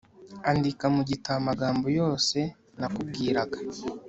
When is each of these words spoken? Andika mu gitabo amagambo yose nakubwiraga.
Andika 0.49 0.85
mu 0.95 1.01
gitabo 1.09 1.37
amagambo 1.41 1.85
yose 1.99 2.37
nakubwiraga. 2.79 3.57